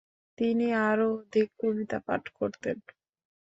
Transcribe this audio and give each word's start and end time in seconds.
তিনি 0.37 0.67
আরও 0.89 1.07
অধিক 1.19 1.47
কবিতা 1.61 1.97
পাঠ 2.07 2.23
করতেন। 2.37 2.77